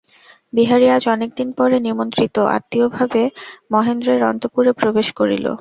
[0.53, 3.21] বিহারী আজ অনেক দিন পরে নিমন্ত্রিত-আত্মীয়ভাবে
[3.71, 5.45] মহেন্দ্রের অন্তঃপুরে প্রবেশ করিল।